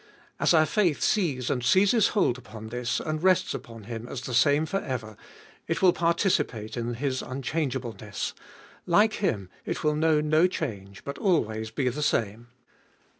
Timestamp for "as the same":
4.07-4.65